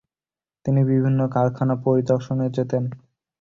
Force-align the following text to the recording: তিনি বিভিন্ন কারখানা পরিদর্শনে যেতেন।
তিনি 0.65 0.81
বিভিন্ন 0.83 1.19
কারখানা 1.27 1.75
পরিদর্শনে 1.85 2.45
যেতেন। 2.49 2.83